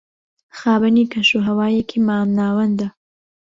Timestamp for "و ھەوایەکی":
1.37-1.99